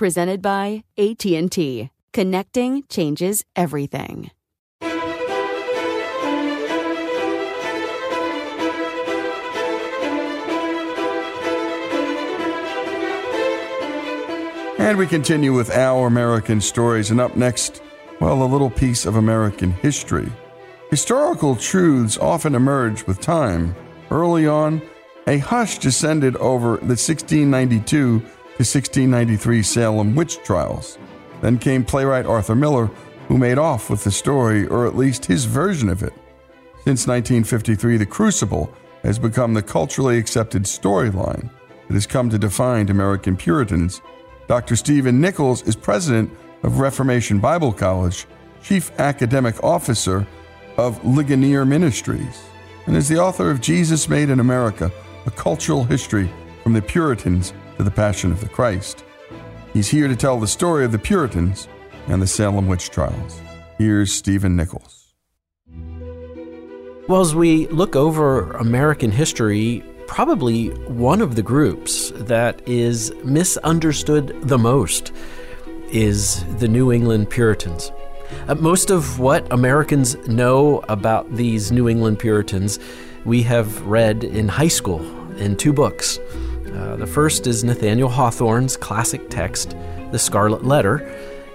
[0.00, 1.90] Presented by AT&T.
[2.14, 4.30] Connecting changes everything.
[14.78, 17.10] And we continue with our American stories.
[17.10, 17.82] And up next,
[18.22, 20.32] well, a little piece of American history.
[20.88, 23.76] Historical truths often emerge with time.
[24.10, 24.80] Early on,
[25.26, 28.26] a hush descended over the 1692
[28.60, 30.98] to 1693 Salem witch trials.
[31.40, 32.90] Then came playwright Arthur Miller,
[33.26, 36.12] who made off with the story, or at least his version of it.
[36.84, 38.70] Since 1953, The Crucible
[39.02, 41.48] has become the culturally accepted storyline
[41.88, 44.02] that has come to define American Puritans.
[44.46, 44.76] Dr.
[44.76, 46.30] Stephen Nichols is president
[46.62, 48.26] of Reformation Bible College,
[48.62, 50.26] chief academic officer
[50.76, 52.42] of Ligonier Ministries,
[52.84, 54.92] and is the author of Jesus Made in America,
[55.24, 56.30] a cultural history
[56.62, 59.04] from the Puritans to the Passion of the Christ.
[59.72, 61.66] He's here to tell the story of the Puritans
[62.08, 63.40] and the Salem witch trials.
[63.78, 65.14] Here's Stephen Nichols.
[67.08, 74.36] Well, as we look over American history, probably one of the groups that is misunderstood
[74.42, 75.10] the most
[75.90, 77.92] is the New England Puritans.
[78.46, 82.78] Uh, most of what Americans know about these New England Puritans
[83.24, 85.00] we have read in high school
[85.38, 86.18] in two books.
[86.74, 89.76] Uh, the first is Nathaniel Hawthorne's classic text,
[90.12, 90.98] The Scarlet Letter,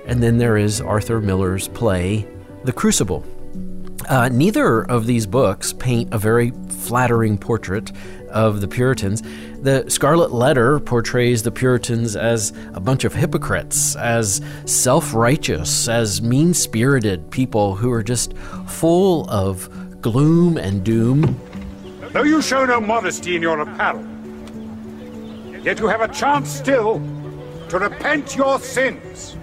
[0.05, 2.27] and then there is Arthur Miller's play,
[2.63, 3.23] The Crucible.
[4.09, 7.91] Uh, neither of these books paint a very flattering portrait
[8.29, 9.23] of the Puritans.
[9.61, 16.21] The Scarlet Letter portrays the Puritans as a bunch of hypocrites, as self righteous, as
[16.21, 18.37] mean spirited people who are just
[18.67, 21.39] full of gloom and doom.
[22.11, 24.05] Though you show no modesty in your apparel,
[25.65, 27.01] yet you have a chance still
[27.69, 29.35] to repent your sins.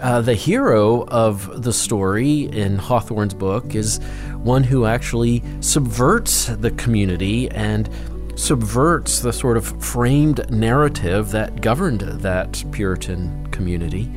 [0.00, 3.98] Uh, the hero of the story in Hawthorne's book is
[4.36, 7.90] one who actually subverts the community and
[8.36, 14.10] subverts the sort of framed narrative that governed that Puritan community.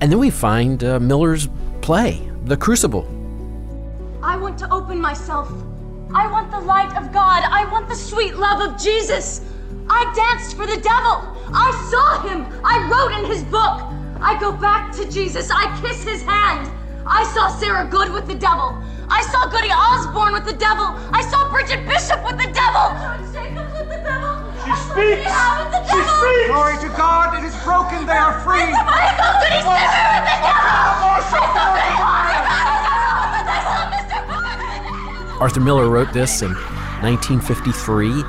[0.00, 1.48] And then we find uh, Miller's
[1.82, 3.06] play, The Crucible.
[4.22, 5.52] I want to open myself.
[6.14, 7.44] I want the light of God.
[7.46, 9.42] I want the sweet love of Jesus.
[9.88, 11.22] I danced for the devil.
[11.54, 12.46] I saw him.
[12.64, 13.78] I wrote in his book.
[14.20, 15.50] I go back to Jesus.
[15.54, 16.70] I kiss his hand.
[17.06, 18.74] I saw Sarah Good with the devil.
[19.08, 20.94] I saw Goody Osborne with the devil.
[21.14, 22.90] I saw Bridget Bishop with the devil.
[23.30, 24.34] Jacobs with the devil.
[24.66, 25.30] She speaks.
[25.30, 26.14] with the She devil.
[26.18, 26.46] speaks.
[26.50, 28.66] Glory to God, it is broken, they are free.
[28.66, 31.06] I saw Goody Sibber with the devil.
[31.06, 32.29] I saw Goody
[35.40, 38.22] Arthur Miller wrote this in 1953.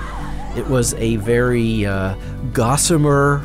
[0.58, 2.16] It was a very uh,
[2.54, 3.42] gossamer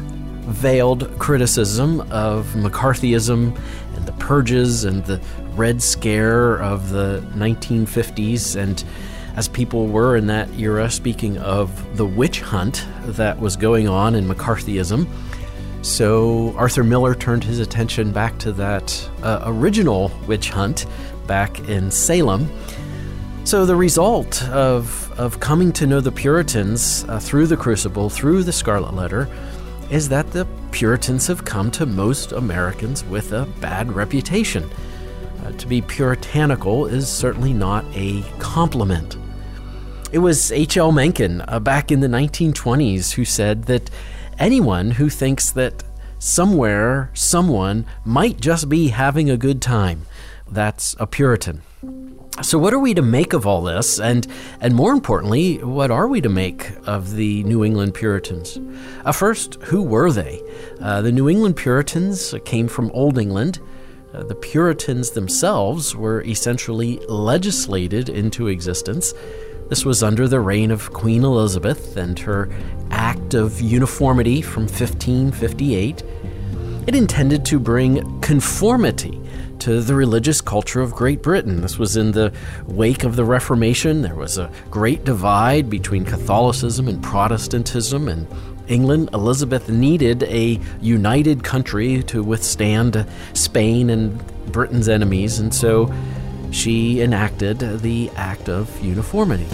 [0.46, 3.58] veiled criticism of McCarthyism
[3.96, 5.20] and the purges and the
[5.56, 8.54] Red Scare of the 1950s.
[8.54, 8.84] And
[9.34, 14.14] as people were in that era speaking of the witch hunt that was going on
[14.14, 15.08] in McCarthyism,
[15.82, 20.86] so Arthur Miller turned his attention back to that uh, original witch hunt
[21.26, 22.48] back in Salem.
[23.46, 28.42] So the result of, of coming to know the Puritans uh, through the Crucible, through
[28.42, 29.28] the Scarlet Letter,
[29.88, 34.68] is that the Puritans have come to most Americans with a bad reputation.
[35.44, 39.16] Uh, to be puritanical is certainly not a compliment.
[40.10, 40.90] It was H.L.
[40.90, 43.88] Mencken uh, back in the 1920s who said that
[44.40, 45.84] anyone who thinks that
[46.18, 50.04] somewhere someone might just be having a good time,
[50.50, 51.62] that's a Puritan.
[52.42, 53.98] So, what are we to make of all this?
[53.98, 54.26] And,
[54.60, 58.58] and more importantly, what are we to make of the New England Puritans?
[59.06, 60.42] Uh, first, who were they?
[60.78, 63.58] Uh, the New England Puritans came from Old England.
[64.12, 69.14] Uh, the Puritans themselves were essentially legislated into existence.
[69.70, 72.50] This was under the reign of Queen Elizabeth and her
[72.90, 76.02] Act of Uniformity from 1558.
[76.86, 79.20] It intended to bring conformity
[79.60, 81.60] to the religious culture of Great Britain.
[81.60, 82.32] This was in the
[82.66, 84.02] wake of the Reformation.
[84.02, 88.26] There was a great divide between Catholicism and Protestantism, and
[88.68, 95.92] England, Elizabeth needed a united country to withstand Spain and Britain's enemies, and so
[96.50, 99.46] she enacted the Act of Uniformity.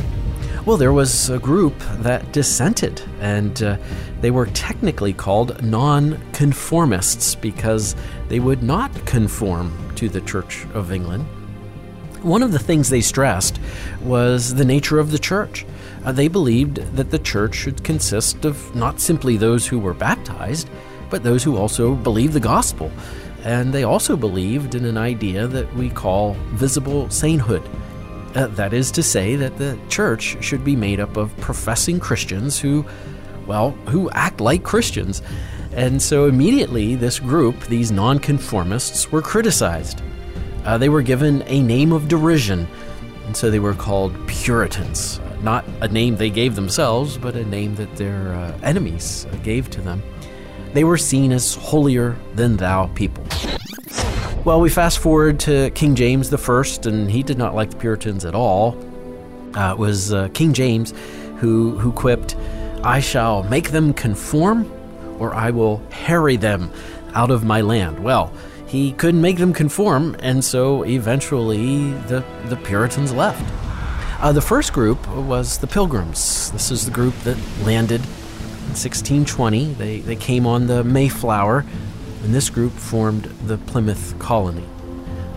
[0.65, 3.79] Well, there was a group that dissented, and uh,
[4.21, 7.97] they were technically called nonconformists because
[8.29, 11.25] they would not conform to the Church of England.
[12.23, 13.61] One of the things they stressed
[14.03, 15.65] was the nature of the church.
[16.05, 20.69] Uh, they believed that the church should consist of not simply those who were baptized,
[21.09, 22.91] but those who also believed the gospel.
[23.45, 27.63] And they also believed in an idea that we call visible sainthood.
[28.35, 32.59] Uh, that is to say, that the church should be made up of professing Christians
[32.59, 32.85] who,
[33.47, 35.23] well, who act like Christians.
[35.75, 40.03] And so immediately, this group, these nonconformists, were criticized.
[40.65, 42.69] Uh, they were given a name of derision,
[43.27, 45.21] and so they were called Puritans.
[45.43, 49.81] Not a name they gave themselves, but a name that their uh, enemies gave to
[49.81, 50.03] them.
[50.73, 53.25] They were seen as holier than thou people.
[54.45, 58.25] Well, we fast forward to King James I, and he did not like the Puritans
[58.25, 58.77] at all.
[59.55, 60.93] Uh, it was uh, King James
[61.39, 62.37] who, who quipped,
[62.83, 64.71] I shall make them conform,
[65.23, 66.73] or I will harry them
[67.15, 68.03] out of my land.
[68.03, 68.33] Well,
[68.67, 73.49] he couldn't make them conform, and so eventually the, the Puritans left.
[74.21, 76.51] Uh, the first group was the Pilgrims.
[76.51, 79.75] This is the group that landed in 1620.
[79.75, 81.65] They, they came on the Mayflower,
[82.25, 84.67] and this group formed the Plymouth Colony.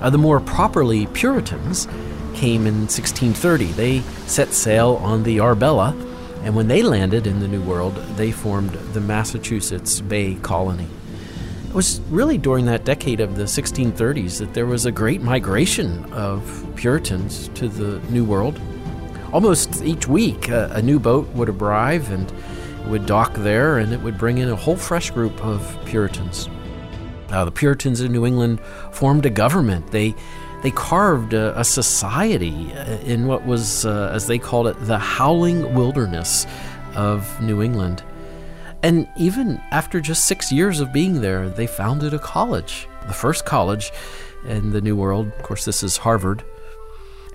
[0.01, 1.87] Uh, the more properly Puritans
[2.33, 3.65] came in 1630.
[3.73, 5.93] They set sail on the Arbella,
[6.45, 10.87] and when they landed in the New World, they formed the Massachusetts Bay Colony.
[11.67, 16.05] It was really during that decade of the 1630s that there was a great migration
[16.13, 18.61] of Puritans to the New World.
[19.33, 22.31] Almost each week, a, a new boat would arrive and
[22.91, 26.47] would dock there, and it would bring in a whole fresh group of Puritans.
[27.31, 28.59] Uh, the Puritans in New England
[28.91, 29.89] formed a government.
[29.89, 30.13] They
[30.65, 32.71] they carved a, a society
[33.05, 36.47] in what was, uh, as they called it, the howling wilderness
[36.95, 38.01] of New England.
[38.81, 43.45] And even after just six years of being there, they founded a college, the first
[43.45, 43.91] college
[44.47, 45.27] in the New World.
[45.27, 46.43] Of course, this is Harvard.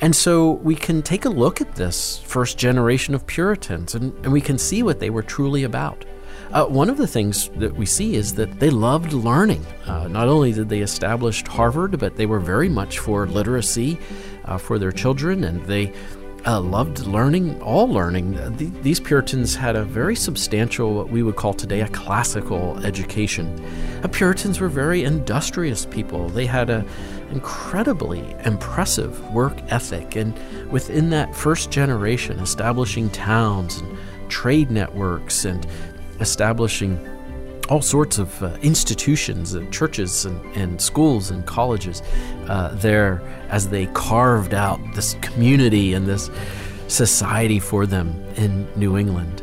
[0.00, 4.32] And so we can take a look at this first generation of Puritans and, and
[4.32, 6.04] we can see what they were truly about.
[6.52, 9.64] Uh, one of the things that we see is that they loved learning.
[9.86, 13.96] Uh, not only did they establish Harvard, but they were very much for literacy
[14.46, 15.92] uh, for their children, and they
[16.46, 18.34] uh, loved learning, all learning.
[18.56, 23.64] Th- these Puritans had a very substantial, what we would call today, a classical education.
[24.02, 26.28] Uh, Puritans were very industrious people.
[26.30, 26.84] They had an
[27.30, 30.36] incredibly impressive work ethic, and
[30.68, 35.64] within that first generation, establishing towns and trade networks and
[36.20, 36.98] establishing
[37.68, 42.02] all sorts of uh, institutions and churches and, and, schools and colleges
[42.48, 46.30] uh, there as they carved out this community and this
[46.88, 49.40] society for them in New England.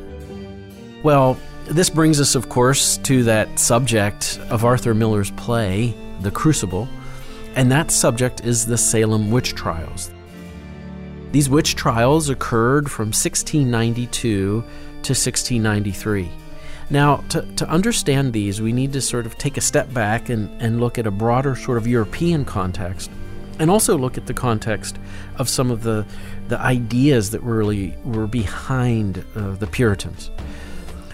[1.04, 1.38] Well,
[1.70, 6.90] this brings us, of course, to that subject of Arthur Miller's play, The Crucible,
[7.56, 10.12] and that subject is the Salem witch trials.
[11.32, 16.30] These witch trials occurred from 1692 to 1693.
[16.90, 20.50] Now, to, to understand these, we need to sort of take a step back and,
[20.62, 23.12] and look at a broader sort of European context,
[23.60, 24.98] and also look at the context
[25.36, 26.06] of some of the,
[26.48, 30.32] the ideas that really were behind uh, the Puritans.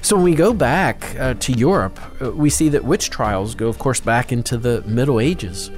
[0.03, 3.67] So when we go back uh, to Europe, uh, we see that witch trials go,
[3.67, 5.71] of course, back into the Middle Ages.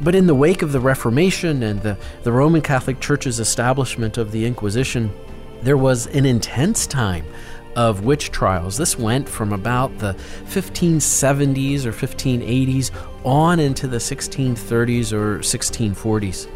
[0.00, 4.30] But in the wake of the Reformation and the, the Roman Catholic Church's establishment of
[4.30, 5.10] the Inquisition,
[5.62, 7.24] there was an intense time
[7.76, 8.76] of witch trials.
[8.76, 10.14] This went from about the
[10.46, 12.90] 1570s or 1580s
[13.24, 16.48] on into the 1630s or 1640s.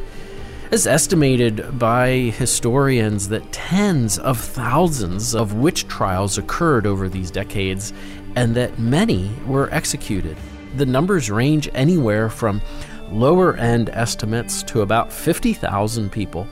[0.72, 7.92] It's estimated by historians that tens of thousands of witch trials occurred over these decades
[8.36, 10.36] and that many were executed.
[10.76, 12.62] The numbers range anywhere from
[13.10, 16.46] lower end estimates to about 50,000 people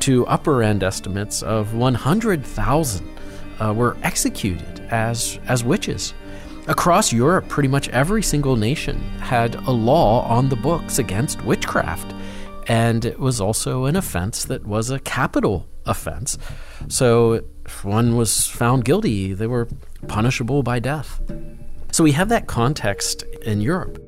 [0.00, 3.13] to upper end estimates of 100,000
[3.60, 6.14] uh, were executed as, as witches.
[6.66, 12.14] Across Europe, pretty much every single nation had a law on the books against witchcraft.
[12.66, 16.38] And it was also an offense that was a capital offense.
[16.88, 19.68] So if one was found guilty, they were
[20.08, 21.20] punishable by death.
[21.92, 24.02] So we have that context in Europe.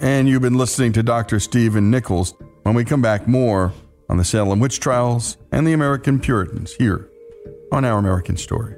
[0.00, 1.38] And you've been listening to Dr.
[1.38, 2.34] Stephen Nichols.
[2.64, 3.72] When we come back, more
[4.08, 7.07] on the Salem witch trials and the American Puritans here
[7.70, 8.77] on Our American Stories.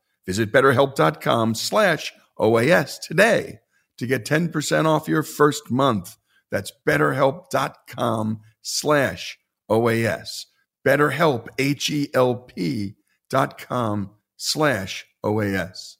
[0.25, 3.59] Visit betterhelp.com slash OAS today
[3.97, 6.17] to get 10% off your first month.
[6.49, 9.37] That's betterhelp.com slash
[9.69, 10.45] OAS.
[10.85, 12.95] BetterHelp, H-E-L-P
[13.29, 15.97] dot com slash OAS.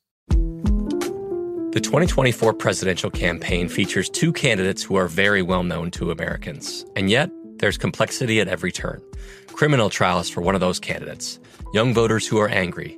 [1.71, 6.85] The 2024 presidential campaign features two candidates who are very well known to Americans.
[6.97, 9.01] And yet, there's complexity at every turn.
[9.47, 11.39] Criminal trials for one of those candidates,
[11.73, 12.97] young voters who are angry,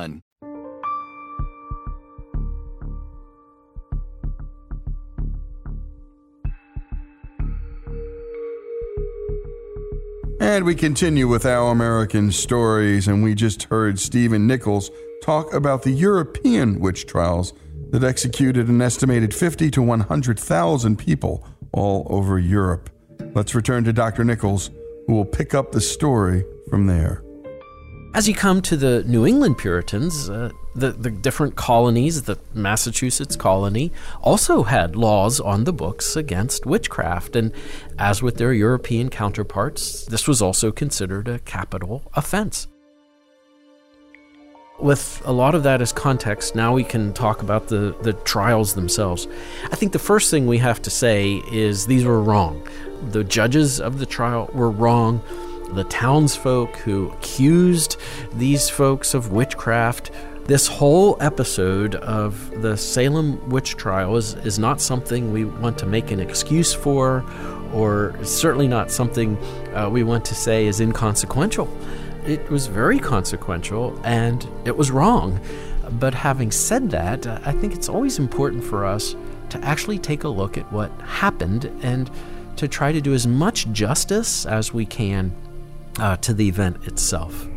[10.51, 14.91] And we continue with our American stories, and we just heard Stephen Nichols
[15.23, 17.53] talk about the European witch trials
[17.91, 22.89] that executed an estimated 50 to 100,000 people all over Europe.
[23.33, 24.25] Let's return to Dr.
[24.25, 24.71] Nichols,
[25.07, 27.23] who will pick up the story from there.
[28.13, 33.37] As you come to the New England Puritans, uh, the, the different colonies, the Massachusetts
[33.37, 37.37] colony, also had laws on the books against witchcraft.
[37.37, 37.53] And
[37.97, 42.67] as with their European counterparts, this was also considered a capital offense.
[44.77, 48.73] With a lot of that as context, now we can talk about the, the trials
[48.73, 49.25] themselves.
[49.71, 52.67] I think the first thing we have to say is these were wrong.
[53.11, 55.23] The judges of the trial were wrong
[55.73, 57.97] the townsfolk who accused
[58.33, 60.11] these folks of witchcraft.
[60.45, 65.85] This whole episode of the Salem witch trial is, is not something we want to
[65.85, 67.23] make an excuse for,
[67.73, 69.37] or certainly not something
[69.73, 71.69] uh, we want to say is inconsequential.
[72.25, 75.39] It was very consequential and it was wrong.
[75.99, 79.15] But having said that, I think it's always important for us
[79.49, 82.09] to actually take a look at what happened and
[82.57, 85.35] to try to do as much justice as we can
[85.99, 87.47] uh, to the event itself.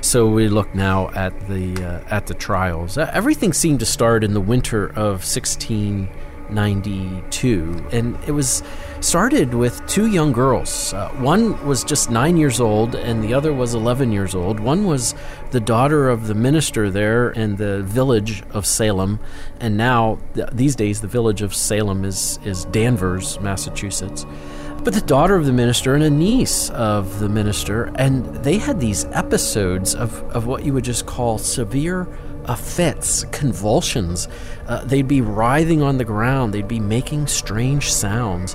[0.00, 2.98] So we look now at the uh, at the trials.
[2.98, 8.62] Uh, everything seemed to start in the winter of 1692, and it was
[9.00, 10.94] started with two young girls.
[10.94, 14.60] Uh, one was just nine years old, and the other was 11 years old.
[14.60, 15.14] One was
[15.50, 19.20] the daughter of the minister there in the village of Salem,
[19.60, 24.26] and now th- these days the village of Salem is is Danvers, Massachusetts
[24.84, 28.78] but the daughter of the minister and a niece of the minister, and they had
[28.78, 32.06] these episodes of, of what you would just call severe
[32.54, 34.28] fits, convulsions.
[34.66, 38.54] Uh, they'd be writhing on the ground, they'd be making strange sounds.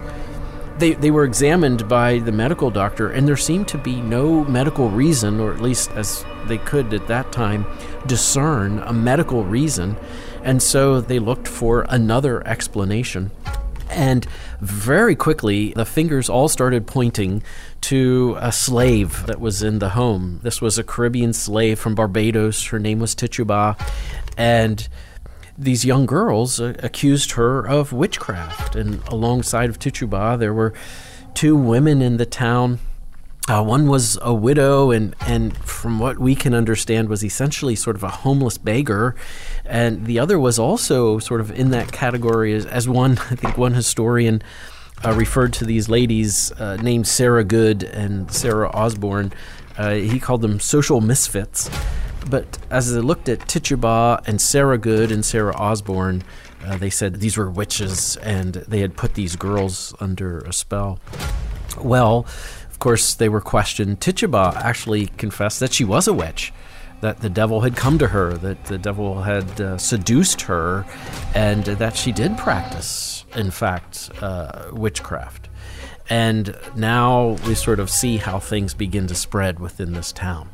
[0.78, 4.90] They, they were examined by the medical doctor, and there seemed to be no medical
[4.90, 7.66] reason, or at least as they could at that time,
[8.06, 9.98] discern a medical reason.
[10.44, 13.32] And so they looked for another explanation.
[13.90, 14.26] And
[14.62, 17.44] very quickly, the fingers all started pointing
[17.82, 20.40] to a slave that was in the home.
[20.44, 22.66] This was a Caribbean slave from Barbados.
[22.68, 23.76] Her name was Tituba.
[24.38, 24.88] And
[25.58, 28.76] these young girls uh, accused her of witchcraft.
[28.76, 30.74] And alongside of Tituba, there were
[31.34, 32.80] two women in the town
[33.50, 37.96] uh, one was a widow, and, and from what we can understand, was essentially sort
[37.96, 39.16] of a homeless beggar.
[39.66, 43.58] And the other was also sort of in that category as, as one, I think,
[43.58, 44.44] one historian
[45.04, 49.34] uh, referred to these ladies uh, named Sarah Good and Sarah Osborne.
[49.78, 51.72] Uh, he called them social misfits.
[52.30, 56.22] But as they looked at Tituba and Sarah Good and Sarah Osborne,
[56.64, 61.00] uh, they said these were witches and they had put these girls under a spell.
[61.82, 62.28] Well,
[62.80, 64.00] of course, they were questioned.
[64.00, 66.54] Tituba actually confessed that she was a witch,
[67.02, 70.86] that the devil had come to her, that the devil had uh, seduced her,
[71.36, 75.50] and that she did practice, in fact, uh, witchcraft.
[76.10, 80.50] And now we sort of see how things begin to spread within this town.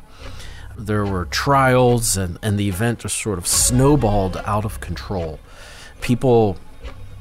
[0.75, 5.39] There were trials, and, and the event just sort of snowballed out of control.
[6.01, 6.57] People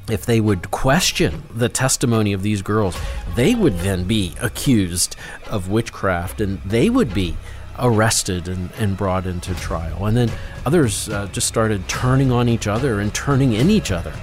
[0.09, 2.97] if they would question the testimony of these girls,
[3.35, 5.15] they would then be accused
[5.47, 7.35] of witchcraft and they would be
[7.79, 10.05] arrested and, and brought into trial.
[10.05, 10.31] And then
[10.65, 14.13] others uh, just started turning on each other and turning in each other.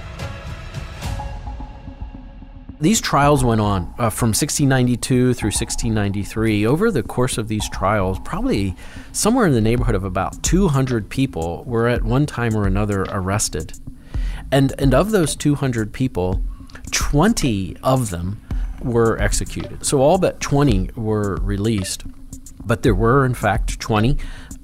[2.79, 6.65] These trials went on uh, from 1692 through 1693.
[6.65, 8.75] Over the course of these trials, probably
[9.13, 13.73] somewhere in the neighborhood of about 200 people were at one time or another arrested.
[14.53, 16.41] And, and of those 200 people,
[16.91, 18.39] 20 of them
[18.81, 19.85] were executed.
[19.85, 22.03] So all but 20 were released.
[22.65, 24.17] But there were, in fact, 20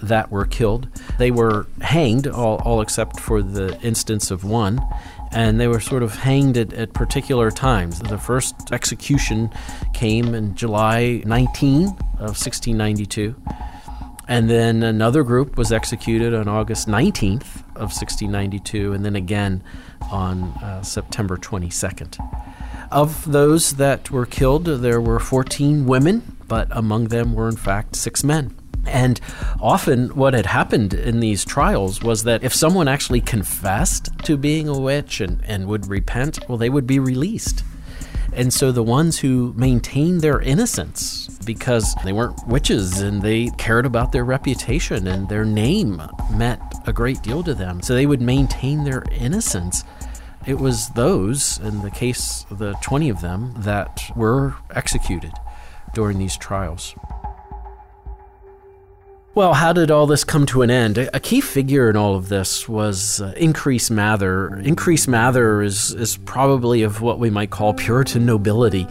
[0.03, 0.87] that were killed.
[1.17, 4.79] They were hanged, all, all except for the instance of one
[5.31, 7.99] and they were sort of hanged at, at particular times.
[7.99, 9.51] The first execution
[9.93, 13.35] came in July 19 of 1692.
[14.29, 19.63] And then another group was executed on August 19th of 1692, and then again
[20.11, 22.19] on uh, September 22nd.
[22.91, 27.95] Of those that were killed, there were 14 women, but among them were in fact
[27.95, 28.55] six men.
[28.85, 29.19] And
[29.59, 34.67] often, what had happened in these trials was that if someone actually confessed to being
[34.67, 37.63] a witch and, and would repent, well, they would be released.
[38.33, 43.85] And so the ones who maintained their innocence because they weren't witches and they cared
[43.85, 47.81] about their reputation and their name meant a great deal to them.
[47.81, 49.83] So they would maintain their innocence.
[50.45, 55.33] It was those, in the case, the 20 of them, that were executed
[55.93, 56.95] during these trials.
[59.35, 60.97] Well, how did all this come to an end?
[60.97, 64.55] A key figure in all of this was uh, Increase Mather.
[64.57, 68.87] Increase Mather is, is probably of what we might call Puritan nobility.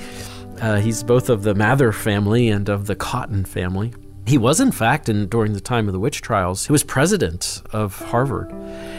[0.61, 3.92] Uh, he's both of the Mather family and of the Cotton family.
[4.27, 7.61] He was, in fact, and during the time of the witch trials, he was president
[7.72, 8.53] of Harvard.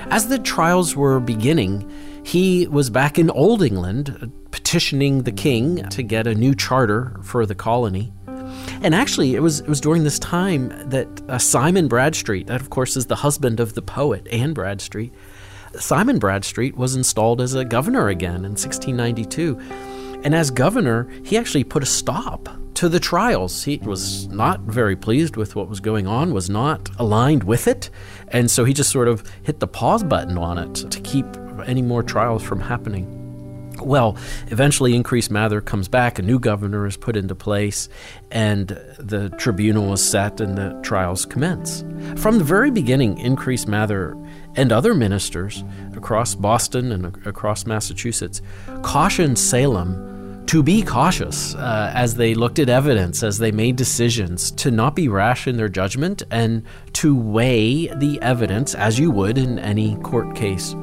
[0.10, 1.90] As the trials were beginning,
[2.26, 7.18] he was back in Old England uh, petitioning the king to get a new charter
[7.24, 8.12] for the colony.
[8.82, 12.70] And actually, it was it was during this time that uh, Simon Bradstreet, that of
[12.70, 15.14] course is the husband of the poet Anne Bradstreet,
[15.76, 19.58] Simon Bradstreet was installed as a governor again in 1692.
[20.24, 23.64] And as governor, he actually put a stop to the trials.
[23.64, 27.90] He was not very pleased with what was going on, was not aligned with it,
[28.30, 31.26] and so he just sort of hit the pause button on it to keep
[31.66, 33.19] any more trials from happening.
[33.82, 37.90] Well, eventually, Increase Mather comes back, a new governor is put into place,
[38.32, 41.84] and the tribunal is set and the trials commence.
[42.16, 44.18] From the very beginning, Increase Mather
[44.56, 45.64] and other ministers
[45.96, 48.42] across Boston and across Massachusetts
[48.82, 50.10] cautioned Salem
[50.50, 54.96] to be cautious uh, as they looked at evidence, as they made decisions, to not
[54.96, 56.64] be rash in their judgment, and
[56.94, 60.74] to weigh the evidence as you would in any court case.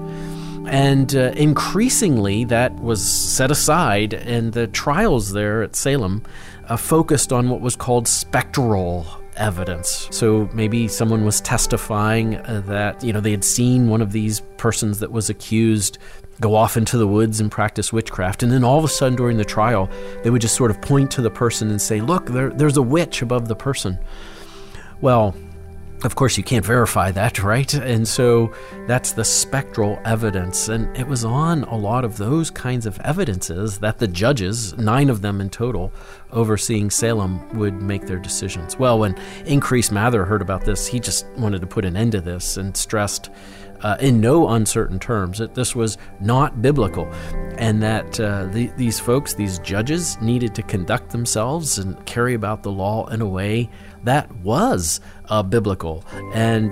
[0.66, 6.22] And uh, increasingly, that was set aside, and the trials there at Salem
[6.68, 10.08] uh, focused on what was called spectral evidence.
[10.10, 14.40] So maybe someone was testifying uh, that you know they had seen one of these
[14.56, 15.98] persons that was accused
[16.40, 19.38] go off into the woods and practice witchcraft, and then all of a sudden during
[19.38, 19.88] the trial,
[20.22, 22.82] they would just sort of point to the person and say, "Look, there, there's a
[22.82, 23.98] witch above the person."
[25.00, 25.34] Well,
[26.04, 27.72] of course, you can't verify that, right?
[27.74, 28.52] And so
[28.86, 30.68] that's the spectral evidence.
[30.68, 35.10] And it was on a lot of those kinds of evidences that the judges, nine
[35.10, 35.92] of them in total,
[36.32, 38.78] overseeing Salem, would make their decisions.
[38.78, 42.20] Well, when Increase Mather heard about this, he just wanted to put an end to
[42.20, 43.30] this and stressed
[43.82, 47.06] uh, in no uncertain terms that this was not biblical
[47.58, 52.62] and that uh, the, these folks, these judges, needed to conduct themselves and carry about
[52.62, 53.68] the law in a way
[54.04, 56.70] that was uh, biblical and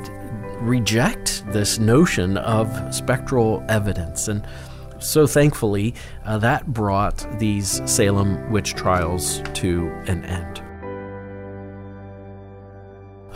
[0.61, 4.29] reject this notion of spectral evidence.
[4.29, 4.47] And
[4.99, 10.63] so thankfully, uh, that brought these Salem witch trials to an end.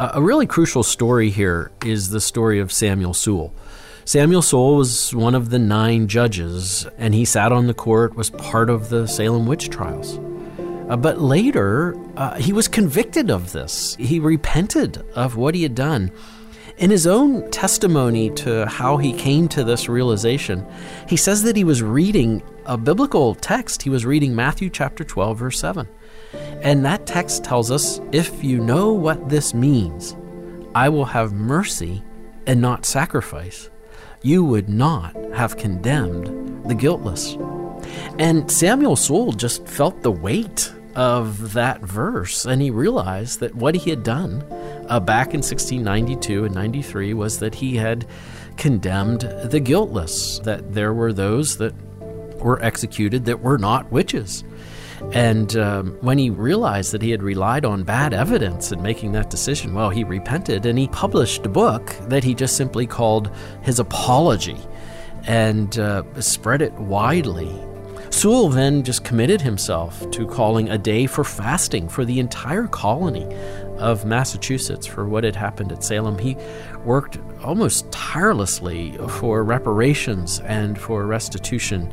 [0.01, 3.53] A really crucial story here is the story of Samuel Sewall.
[4.05, 8.31] Samuel Sewall was one of the nine judges, and he sat on the court, was
[8.31, 10.19] part of the Salem witch trials.
[10.89, 13.95] Uh, but later, uh, he was convicted of this.
[13.97, 16.11] He repented of what he had done.
[16.79, 20.65] In his own testimony to how he came to this realization,
[21.09, 23.83] he says that he was reading a biblical text.
[23.83, 25.89] He was reading Matthew chapter 12, verse 7.
[26.63, 30.17] And that text tells us if you know what this means,
[30.75, 32.03] I will have mercy
[32.47, 33.71] and not sacrifice,
[34.23, 37.37] you would not have condemned the guiltless.
[38.19, 43.77] And Samuel Sewall just felt the weight of that verse, and he realized that what
[43.77, 44.45] he had done
[44.89, 48.05] uh, back in 1692 and 93 was that he had
[48.57, 51.73] condemned the guiltless, that there were those that
[52.41, 54.43] were executed that were not witches.
[55.13, 59.31] And um, when he realized that he had relied on bad evidence in making that
[59.31, 63.31] decision, well, he repented and he published a book that he just simply called
[63.63, 64.59] his Apology
[65.29, 67.49] and uh, spread it widely
[68.11, 73.27] Sewall then just committed himself to calling a day for fasting for the entire colony
[73.77, 76.19] of Massachusetts for what had happened at Salem.
[76.19, 76.37] He
[76.85, 81.93] worked almost tirelessly for reparations and for restitution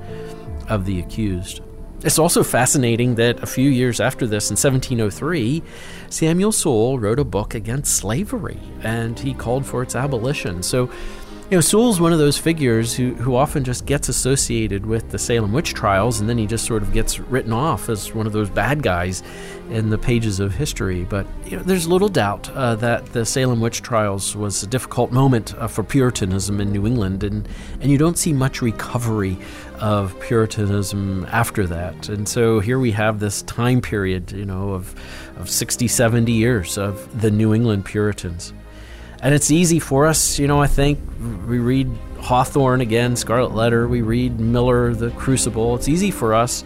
[0.68, 1.62] of the accused.
[2.02, 5.64] It's also fascinating that a few years after this, in 1703,
[6.10, 10.62] Samuel Sewall wrote a book against slavery and he called for its abolition.
[10.62, 10.90] So
[11.52, 15.20] you know, Sewall's one of those figures who, who often just gets associated with the
[15.20, 18.34] Salem witch trials, and then he just sort of gets written off as one of
[18.34, 19.22] those bad guys
[19.70, 21.04] in the pages of history.
[21.04, 25.12] But you know, there's little doubt uh, that the Salem witch trials was a difficult
[25.12, 27.48] moment uh, for Puritanism in New England, and,
[27.80, 29.38] and you don't see much recovery
[29.80, 32.10] of Puritanism after that.
[32.10, 34.96] And so here we have this time period, you know, of,
[35.38, 38.52] of 60, 70 years of the New England Puritans.
[39.26, 41.00] And it's easy for us, you know, I think
[41.48, 45.74] we read Hawthorne again, Scarlet Letter, we read Miller, The Crucible.
[45.74, 46.64] It's easy for us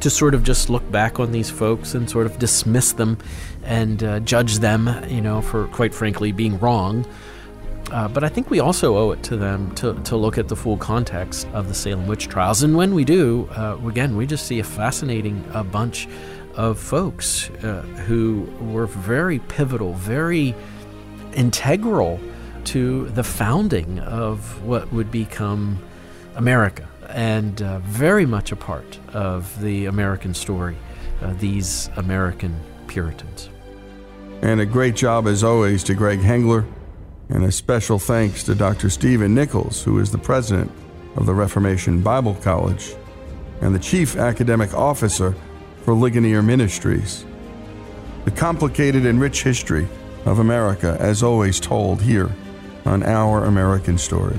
[0.00, 3.18] to sort of just look back on these folks and sort of dismiss them
[3.62, 7.06] and uh, judge them, you know, for quite frankly being wrong.
[7.92, 10.56] Uh, but I think we also owe it to them to, to look at the
[10.56, 12.64] full context of the Salem witch trials.
[12.64, 16.08] And when we do, uh, again, we just see a fascinating uh, bunch
[16.56, 20.56] of folks uh, who were very pivotal, very
[21.34, 22.20] integral
[22.64, 25.82] to the founding of what would become
[26.36, 30.76] America and uh, very much a part of the American story,
[31.20, 33.50] uh, these American Puritans.
[34.40, 36.66] And a great job, as always, to Greg Hengler,
[37.28, 38.90] and a special thanks to Dr.
[38.90, 40.70] Stephen Nichols, who is the president
[41.16, 42.94] of the Reformation Bible College
[43.60, 45.34] and the chief academic officer
[45.84, 47.24] for Ligonier Ministries.
[48.24, 49.88] The complicated and rich history
[50.24, 52.30] of America, as always, told here
[52.84, 54.38] on Our American Stories.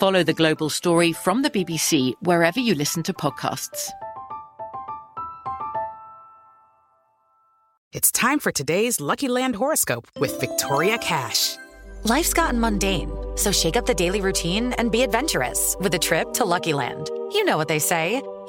[0.00, 3.90] Follow The Global Story from the BBC wherever you listen to podcasts.
[7.92, 11.58] It's time for today's Lucky Land horoscope with Victoria Cash.
[12.04, 16.32] Life's gotten mundane, so shake up the daily routine and be adventurous with a trip
[16.32, 17.10] to Lucky Land.
[17.34, 18.22] You know what they say